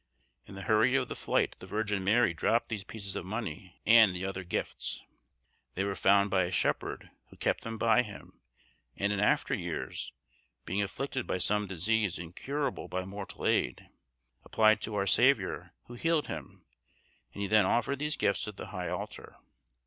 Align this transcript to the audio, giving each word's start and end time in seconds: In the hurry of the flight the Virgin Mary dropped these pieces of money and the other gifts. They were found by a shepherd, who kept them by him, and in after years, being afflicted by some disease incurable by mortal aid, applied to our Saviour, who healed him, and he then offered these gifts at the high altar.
In 0.47 0.55
the 0.55 0.63
hurry 0.63 0.95
of 0.95 1.09
the 1.09 1.15
flight 1.15 1.55
the 1.59 1.67
Virgin 1.67 2.03
Mary 2.03 2.33
dropped 2.33 2.69
these 2.69 2.83
pieces 2.83 3.15
of 3.15 3.23
money 3.23 3.79
and 3.85 4.15
the 4.15 4.25
other 4.25 4.43
gifts. 4.43 5.03
They 5.75 5.83
were 5.83 5.93
found 5.93 6.31
by 6.31 6.45
a 6.45 6.51
shepherd, 6.51 7.11
who 7.27 7.35
kept 7.37 7.61
them 7.61 7.77
by 7.77 8.01
him, 8.01 8.41
and 8.97 9.13
in 9.13 9.19
after 9.19 9.53
years, 9.53 10.11
being 10.65 10.81
afflicted 10.81 11.27
by 11.27 11.37
some 11.37 11.67
disease 11.67 12.17
incurable 12.17 12.87
by 12.87 13.05
mortal 13.05 13.45
aid, 13.45 13.91
applied 14.43 14.81
to 14.81 14.95
our 14.95 15.05
Saviour, 15.05 15.71
who 15.85 15.93
healed 15.93 16.25
him, 16.25 16.65
and 17.35 17.43
he 17.43 17.47
then 17.47 17.67
offered 17.67 17.99
these 17.99 18.17
gifts 18.17 18.47
at 18.47 18.57
the 18.57 18.69
high 18.69 18.89
altar. 18.89 19.35